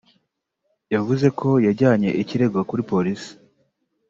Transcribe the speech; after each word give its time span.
yavuze 0.93 1.27
ko 1.39 1.49
yajyanye 1.67 2.09
ikirego 2.21 2.57
kuri 2.69 2.81
Polisi 2.91 3.31